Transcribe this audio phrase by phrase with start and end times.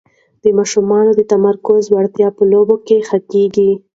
[0.43, 3.71] د ماشومانو د تمرکز وړتیا په لوبو کې ښه کېږي.